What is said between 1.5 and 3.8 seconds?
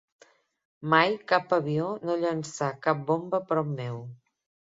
avió no llançà cap bomba prop